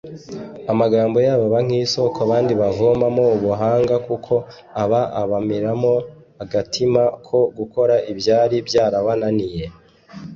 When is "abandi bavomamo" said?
2.27-3.23